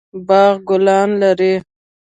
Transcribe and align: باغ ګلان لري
باغ 0.27 0.53
ګلان 0.67 1.09
لري 1.21 1.53